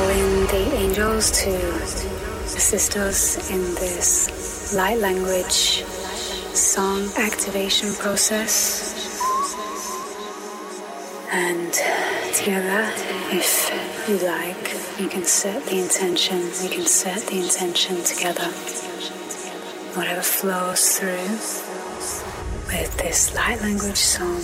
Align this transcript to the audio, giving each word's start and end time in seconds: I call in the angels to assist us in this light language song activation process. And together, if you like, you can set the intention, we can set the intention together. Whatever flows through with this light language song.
I 0.00 0.02
call 0.02 0.08
in 0.08 0.46
the 0.46 0.76
angels 0.76 1.30
to 1.42 1.54
assist 2.56 2.96
us 2.96 3.50
in 3.50 3.60
this 3.74 4.74
light 4.74 4.98
language 4.98 5.84
song 6.54 7.10
activation 7.18 7.92
process. 7.94 9.20
And 11.30 11.72
together, 12.32 12.90
if 13.30 14.08
you 14.08 14.16
like, 14.26 14.74
you 14.98 15.08
can 15.08 15.24
set 15.24 15.64
the 15.66 15.78
intention, 15.78 16.38
we 16.62 16.74
can 16.74 16.86
set 16.86 17.20
the 17.26 17.38
intention 17.38 18.02
together. 18.02 18.48
Whatever 19.96 20.22
flows 20.22 20.98
through 20.98 21.28
with 22.68 22.96
this 22.96 23.34
light 23.34 23.60
language 23.60 23.98
song. 23.98 24.40